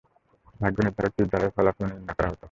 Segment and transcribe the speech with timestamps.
[0.59, 2.39] ভাগ্য নির্ধারক তীর দ্বারা এই ফলাফল নির্ণয় করা হত।